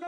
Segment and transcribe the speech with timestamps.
[0.00, 0.06] Yo,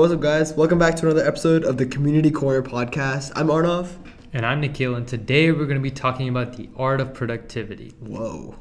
[0.00, 0.52] what's up, guys?
[0.54, 3.30] Welcome back to another episode of the Community Corner podcast.
[3.36, 3.92] I'm Arnav.
[4.32, 7.94] And I'm Nikhil, and today we're going to be talking about the art of productivity.
[8.00, 8.56] Whoa.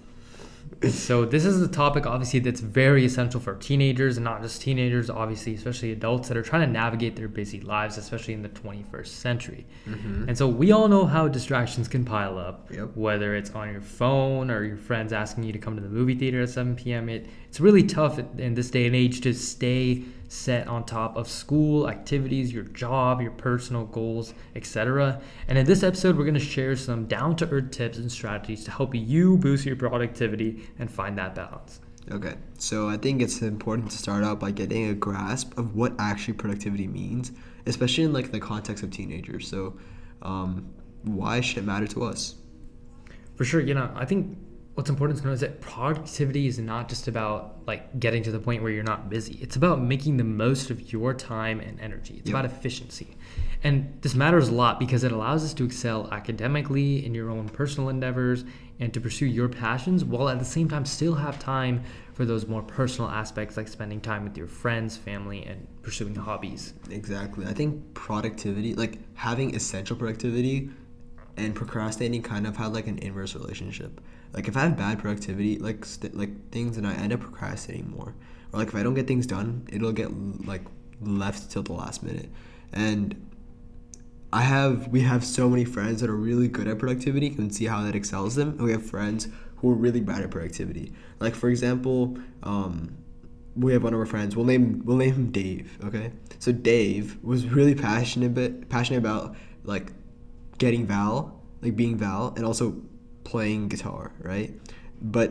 [0.90, 5.10] So, this is a topic, obviously, that's very essential for teenagers, and not just teenagers,
[5.10, 9.08] obviously, especially adults that are trying to navigate their busy lives, especially in the 21st
[9.08, 9.66] century.
[9.88, 10.30] Mm-hmm.
[10.30, 12.96] And so, we all know how distractions can pile up, Yep.
[12.96, 16.16] whether it's on your phone or your friends asking you to come to the movie
[16.16, 17.10] theater at 7 p.m.
[17.10, 21.28] It, it's really tough in this day and age to stay set on top of
[21.28, 25.20] school activities, your job, your personal goals, etc.
[25.50, 28.64] And in this episode, we're going to share some down to earth tips and strategies
[28.64, 31.82] to help you boost your productivity and find that balance.
[32.10, 35.94] Okay, so I think it's important to start out by getting a grasp of what
[36.00, 37.34] actually productivity means,
[37.66, 39.50] especially in like the context of teenagers.
[39.50, 39.78] So,
[40.22, 40.74] um,
[41.04, 42.36] why should it matter to us?
[43.36, 44.38] For sure, you know, I think
[44.76, 48.40] what's important to know is that productivity is not just about like getting to the
[48.40, 49.38] point where you're not busy.
[49.42, 52.16] It's about making the most of your time and energy.
[52.20, 52.40] It's Yep.
[52.40, 53.18] about efficiency.
[53.64, 57.50] And this matters a lot because it allows us to excel academically in your own
[57.50, 58.44] personal endeavors
[58.80, 61.84] and to pursue your passions while at the same time still have time
[62.14, 66.74] for those more personal aspects like spending time with your friends, family, and pursuing hobbies.
[66.90, 67.46] Exactly.
[67.46, 70.70] I think productivity, like having essential productivity
[71.38, 74.02] and procrastinating kind of had like an inverse relationship.
[74.34, 77.90] Like if I have bad productivity, like st- like things and I end up procrastinating
[77.90, 78.14] more.
[78.54, 80.10] Or like if I don't get things done, it'll get
[80.46, 80.64] like
[81.02, 82.30] left till the last minute.
[82.74, 83.30] And
[84.34, 87.28] I have we have so many friends that are really good at productivity.
[87.28, 88.50] You can see how that excels them.
[88.52, 90.94] And we have friends who are really bad at productivity.
[91.20, 92.98] Like for example, um,
[93.56, 94.36] we have one of our friends.
[94.36, 95.78] We'll name we'll name him Dave.
[95.84, 99.92] Okay, so Dave was really passionate bit passionate about like
[100.62, 102.66] getting Val, like being Val, and also
[103.24, 104.54] playing guitar, right?
[105.02, 105.30] But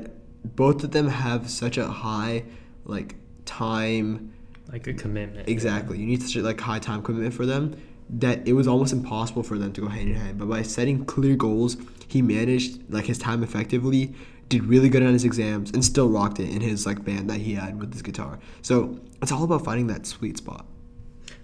[0.56, 2.44] both of them have such a high
[2.84, 3.14] like
[3.44, 4.32] time
[4.72, 5.48] Like a commitment.
[5.48, 5.98] Exactly.
[5.98, 7.76] You need such a like high time commitment for them
[8.08, 10.38] that it was almost impossible for them to go hand in hand.
[10.38, 11.76] But by setting clear goals,
[12.08, 14.12] he managed like his time effectively,
[14.48, 17.41] did really good on his exams, and still rocked it in his like band that
[17.47, 18.41] he had with his guitar.
[18.62, 20.66] So it's all about finding that sweet spot.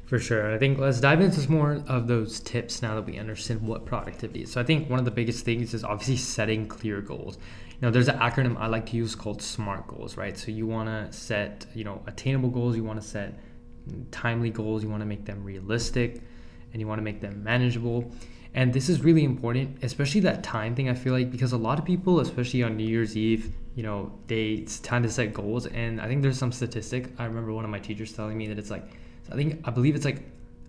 [0.07, 0.55] For sure.
[0.55, 3.85] I think let's dive into some more of those tips now that we understand what
[3.85, 4.53] productivity is.
[4.53, 7.39] So I think one of the biggest things is obviously setting clear goals.
[7.69, 10.39] You know, there's an acronym I like to use called SMART goals, right?
[10.39, 13.35] So you want to set, you know, attainable goals, you want to set
[14.13, 16.23] timely goals, you want to make them realistic,
[16.73, 18.11] and you want to make them manageable.
[18.55, 20.89] And this is really important, especially that time thing.
[20.89, 24.13] I feel like because a lot of people, especially on New Year's Eve, you know,
[24.29, 25.67] they it's time to set goals.
[25.67, 27.09] And I think there's some statistic.
[27.19, 28.85] I remember one of my teachers telling me that it's like,
[29.31, 30.23] I think I believe it's like,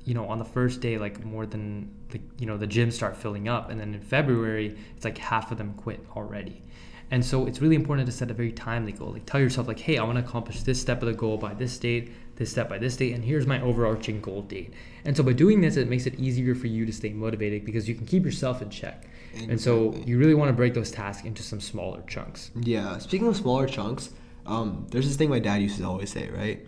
[0.05, 3.17] you know, on the first day, like more than like you know the gyms start
[3.17, 6.61] filling up, and then in February, it's like half of them quit already.
[7.09, 9.11] And so it's really important to set a very timely goal.
[9.13, 11.53] Like tell yourself like, hey, I want to accomplish this step of the goal by
[11.53, 14.73] this date, this step by this date, and here's my overarching goal date.
[15.05, 17.87] And so by doing this, it makes it easier for you to stay motivated because
[17.87, 19.07] you can keep yourself in check.
[19.47, 22.51] And so you really want to break those tasks into some smaller chunks.
[22.55, 22.97] Yeah.
[22.97, 24.09] Speaking of smaller chunks,
[24.45, 26.65] um, there's this thing my dad used to always say, right?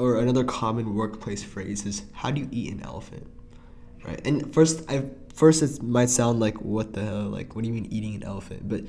[0.00, 3.26] Or another common workplace phrase is, "How do you eat an elephant?"
[4.06, 4.20] Right.
[4.26, 7.28] And first, I first it might sound like, "What the hell?
[7.28, 8.84] Like, what do you mean eating an elephant?" But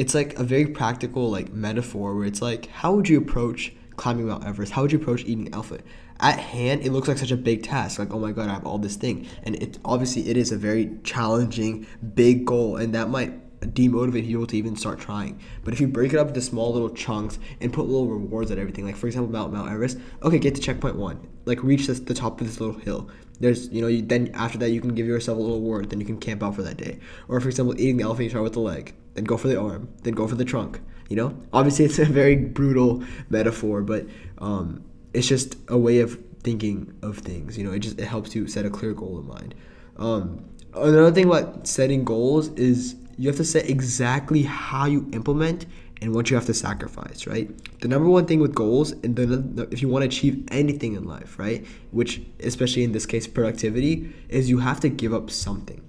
[0.00, 4.26] it's like a very practical like metaphor where it's like, how would you approach climbing
[4.28, 4.72] Mount Everest?
[4.72, 5.82] How would you approach eating an elephant?
[6.20, 7.98] At hand, it looks like such a big task.
[7.98, 10.56] Like, oh my god, I have all this thing, and it obviously it is a
[10.56, 15.40] very challenging, big goal, and that might demotivate people to even start trying.
[15.64, 18.58] But if you break it up into small little chunks and put little rewards at
[18.58, 22.00] everything, like for example, Mount Mount Everest, okay, get to checkpoint one, like reach this,
[22.00, 23.10] the top of this little hill.
[23.38, 26.00] There's, you know, you, then after that you can give yourself a little reward, then
[26.00, 26.98] you can camp out for that day.
[27.28, 29.58] Or for example, eating the elephant, you start with the leg, then go for the
[29.58, 30.80] arm, then go for the trunk.
[31.08, 34.06] You know, obviously it's a very brutal metaphor, but
[34.38, 37.58] um, it's just a way of thinking of things.
[37.58, 39.54] You know, it just it helps you set a clear goal in mind.
[39.96, 45.66] Um, another thing about setting goals is you have to set exactly how you implement
[46.00, 47.50] and what you have to sacrifice, right?
[47.82, 51.04] The number one thing with goals, and the, if you want to achieve anything in
[51.04, 55.86] life, right, which especially in this case productivity, is you have to give up something,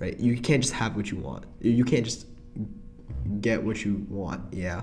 [0.00, 0.20] right?
[0.20, 1.46] You can't just have what you want.
[1.62, 2.26] You can't just
[3.40, 4.52] get what you want.
[4.52, 4.82] Yeah,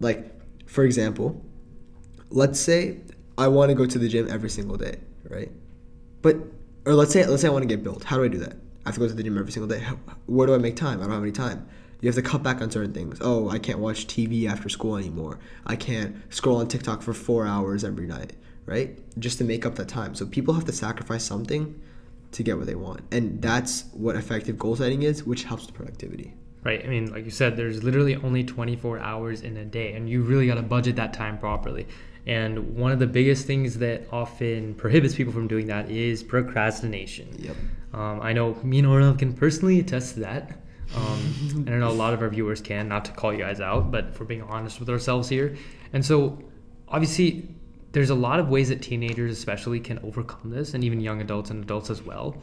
[0.00, 0.32] like
[0.64, 1.44] for example,
[2.30, 2.96] let's say
[3.36, 4.96] I want to go to the gym every single day,
[5.28, 5.52] right?
[6.22, 6.36] But
[6.86, 8.04] or let's say let's say I want to get built.
[8.04, 8.56] How do I do that?
[8.88, 9.84] I have to go to the gym every single day.
[10.24, 11.00] Where do I make time?
[11.00, 11.68] I don't have any time.
[12.00, 13.18] You have to cut back on certain things.
[13.20, 15.38] Oh, I can't watch TV after school anymore.
[15.66, 18.32] I can't scroll on TikTok for four hours every night,
[18.64, 18.98] right?
[19.18, 20.14] Just to make up that time.
[20.14, 21.78] So people have to sacrifice something
[22.32, 23.02] to get what they want.
[23.10, 26.32] And that's what effective goal setting is, which helps with productivity.
[26.64, 26.82] Right.
[26.82, 30.22] I mean, like you said, there's literally only 24 hours in a day, and you
[30.22, 31.86] really got to budget that time properly.
[32.28, 37.28] And one of the biggest things that often prohibits people from doing that is procrastination.
[37.38, 37.56] Yep.
[37.94, 40.60] Um, I know me and Arnav can personally attest to that.
[40.94, 41.34] Um,
[41.66, 43.90] and I know a lot of our viewers can, not to call you guys out,
[43.90, 45.56] but for being honest with ourselves here.
[45.94, 46.38] And so,
[46.86, 47.48] obviously,
[47.92, 51.48] there's a lot of ways that teenagers, especially, can overcome this, and even young adults
[51.48, 52.36] and adults as well.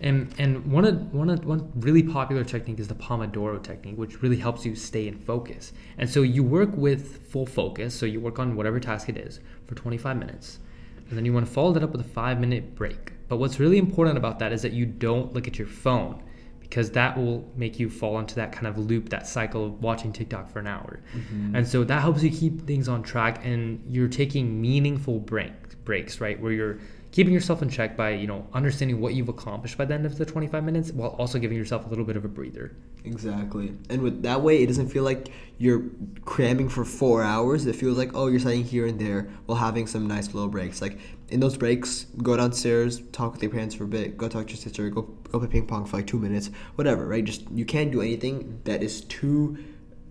[0.00, 4.22] And and one of one of, one really popular technique is the Pomodoro technique, which
[4.22, 5.72] really helps you stay in focus.
[5.98, 7.94] And so you work with full focus.
[7.94, 10.60] So you work on whatever task it is for 25 minutes,
[11.08, 13.12] and then you want to follow that up with a five minute break.
[13.28, 16.22] But what's really important about that is that you don't look at your phone
[16.60, 20.12] because that will make you fall into that kind of loop, that cycle of watching
[20.12, 21.00] TikTok for an hour.
[21.14, 21.56] Mm-hmm.
[21.56, 26.20] And so that helps you keep things on track and you're taking meaningful break, breaks,
[26.20, 26.38] right?
[26.38, 26.78] Where you're
[27.10, 30.18] keeping yourself in check by, you know, understanding what you've accomplished by the end of
[30.18, 32.76] the 25 minutes while also giving yourself a little bit of a breather.
[33.04, 33.72] Exactly.
[33.88, 35.84] And with that way, it doesn't feel like you're
[36.24, 37.66] cramming for four hours.
[37.66, 40.82] It feels like, oh, you're sitting here and there while having some nice little breaks.
[40.82, 40.98] Like
[41.30, 44.52] in those breaks, go downstairs, talk with your parents for a bit, go talk to
[44.52, 47.24] your sister, go go play ping pong for like two minutes, whatever, right?
[47.24, 49.58] Just you can't do anything that is too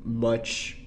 [0.03, 0.77] much.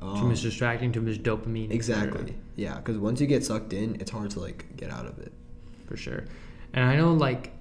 [0.00, 1.70] Um, too much distracting, too much dopamine.
[1.70, 2.34] Exactly.
[2.56, 5.32] Yeah, because once you get sucked in, it's hard to like get out of it.
[5.86, 6.24] For sure.
[6.72, 7.52] And I know like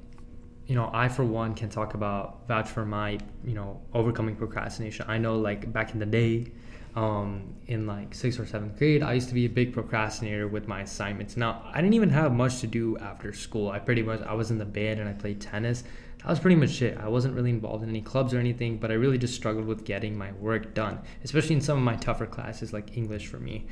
[0.67, 5.05] you know, I for one can talk about vouch for my, you know, overcoming procrastination.
[5.07, 6.51] I know like back in the day,
[6.95, 10.67] um, in like sixth or seventh grade, I used to be a big procrastinator with
[10.67, 11.37] my assignments.
[11.37, 13.69] Now I didn't even have much to do after school.
[13.69, 15.83] I pretty much I was in the bed and I played tennis.
[16.19, 16.97] That was pretty much it.
[16.97, 19.85] I wasn't really involved in any clubs or anything, but I really just struggled with
[19.85, 23.67] getting my work done, especially in some of my tougher classes like English for me.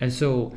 [0.00, 0.56] And so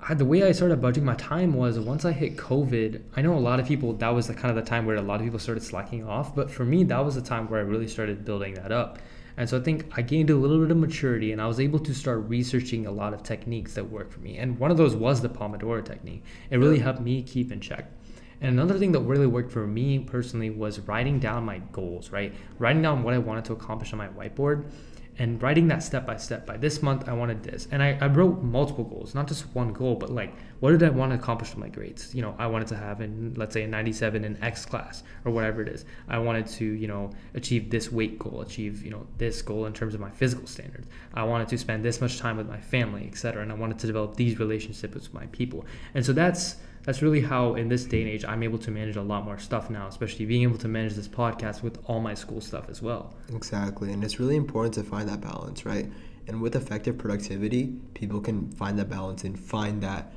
[0.00, 3.00] I, the way I started budgeting my time was once I hit COVID.
[3.16, 5.02] I know a lot of people that was the kind of the time where a
[5.02, 7.62] lot of people started slacking off, but for me that was the time where I
[7.62, 8.98] really started building that up.
[9.38, 11.78] And so I think I gained a little bit of maturity and I was able
[11.80, 14.38] to start researching a lot of techniques that work for me.
[14.38, 16.24] And one of those was the Pomodoro technique.
[16.50, 17.90] It really helped me keep in check.
[18.40, 22.34] And another thing that really worked for me personally was writing down my goals, right?
[22.58, 24.70] Writing down what I wanted to accomplish on my whiteboard
[25.18, 26.46] and writing that step by step.
[26.46, 27.68] By this month, I wanted this.
[27.70, 30.90] And I, I wrote multiple goals, not just one goal, but like, what did I
[30.90, 32.14] want to accomplish with my grades?
[32.14, 35.32] You know, I wanted to have in, let's say, a 97 in X class or
[35.32, 35.86] whatever it is.
[36.08, 39.72] I wanted to, you know, achieve this weight goal, achieve, you know, this goal in
[39.72, 40.86] terms of my physical standards.
[41.14, 43.42] I wanted to spend this much time with my family, etc.
[43.42, 45.64] And I wanted to develop these relationships with my people.
[45.94, 46.56] And so that's,
[46.86, 49.38] that's really how in this day and age I'm able to manage a lot more
[49.38, 52.80] stuff now, especially being able to manage this podcast with all my school stuff as
[52.80, 53.14] well.
[53.34, 53.92] Exactly.
[53.92, 55.90] And it's really important to find that balance, right?
[56.28, 60.12] And with effective productivity, people can find that balance and find that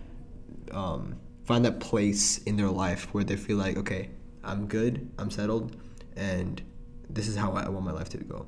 [0.71, 4.11] um, find that place in their life where they feel like, okay,
[4.43, 5.75] I'm good, I'm settled,
[6.15, 6.61] and
[7.09, 8.45] this is how I want my life to go.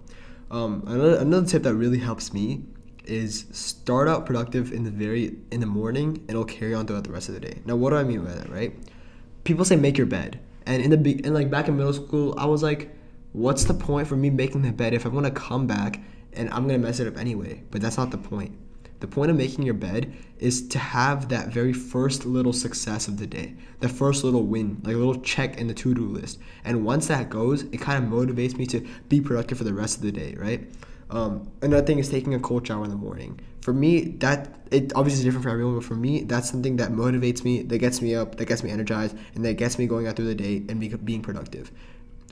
[0.52, 2.64] Um, another, another tip that really helps me
[3.06, 7.04] is start out productive in the very in the morning and it'll carry on throughout
[7.04, 7.62] the rest of the day.
[7.66, 8.74] Now, what do I mean by that, right?
[9.44, 12.36] People say make your bed, and in the be- and like back in middle school,
[12.38, 12.96] I was like,
[13.34, 16.00] what's the point for me making the bed if I'm gonna come back
[16.34, 17.64] and I'm gonna mess it up anyway?
[17.72, 18.58] But that's not the point.
[19.02, 23.18] The point of making your bed is to have that very first little success of
[23.18, 26.38] the day, the first little win, like a little check in the to do list.
[26.64, 29.98] And once that goes, it kind of motivates me to be productive for the rest
[29.98, 30.70] of the day, right?
[31.12, 33.40] Um, another thing is taking a cold shower in the morning.
[33.62, 36.92] For me, that it obviously is different for everyone, but for me, that's something that
[36.92, 40.08] motivates me, that gets me up, that gets me energized, and that gets me going
[40.08, 41.70] out through the day and be, being productive.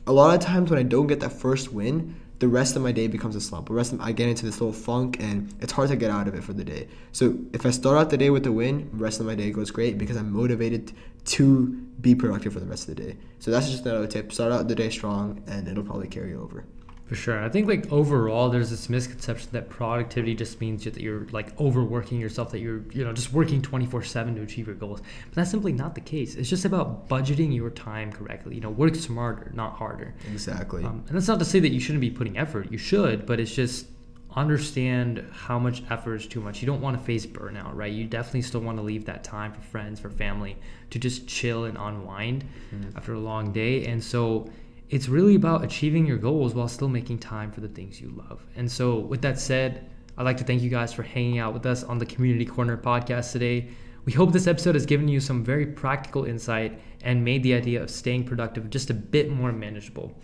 [0.08, 2.94] A lot of times when I don't get that first win, the rest of my
[2.94, 3.68] day becomes a slump.
[3.68, 6.30] The rest of I get into this little funk, and it's hard to get out
[6.30, 6.88] of it for the day.
[7.12, 9.52] So if I start out the day with a win, the rest of my day
[9.52, 10.94] goes great because I'm motivated
[11.26, 11.68] to
[12.00, 13.18] be productive for the rest of the day.
[13.40, 14.32] So that's just another tip.
[14.32, 16.64] Start out the day strong, and it'll probably carry over.
[17.10, 17.44] For sure.
[17.44, 22.20] I think like overall there's this misconception that productivity just means that you're like overworking
[22.20, 25.02] yourself, that you're, you know, just working 24/7 to achieve your goals.
[25.26, 26.36] But that's simply not the case.
[26.36, 28.54] It's just about budgeting your time correctly.
[28.54, 30.14] You know, work smarter, not harder.
[30.32, 30.84] Exactly.
[30.84, 32.72] Um, and that's not to say that you shouldn't be putting effort.
[32.72, 33.88] You should, but it's just
[34.36, 36.62] understand how much effort is too much.
[36.62, 37.92] You don't want to face burnout, right?
[37.92, 40.58] You definitely still want to leave that time for friends, for family,
[40.92, 42.96] to just chill and unwind mm-hmm.
[42.96, 43.86] after a long day.
[43.86, 44.48] And so
[44.90, 48.46] it's really about achieving your goals while still making time for the things you love.
[48.56, 51.66] And so, with that said, I'd like to thank you guys for hanging out with
[51.66, 53.70] us on the Community Corner podcast today.
[54.06, 57.82] We hope this episode has given you some very practical insight and made the idea
[57.82, 60.18] of staying productive just a bit more manageable.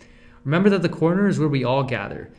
[0.44, 2.32] Remember that the corner is where we all gather.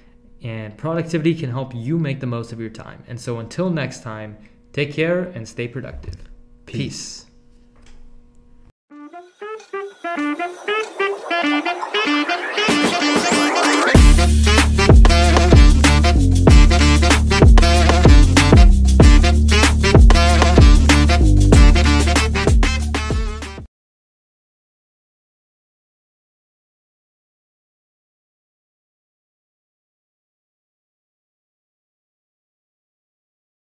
[0.43, 3.03] And productivity can help you make the most of your time.
[3.07, 4.37] And so until next time,
[4.73, 6.15] take care and stay productive.
[6.65, 7.25] Peace.
[10.15, 10.67] Peace.
[11.39, 11.75] Thank
[13.87, 13.96] you.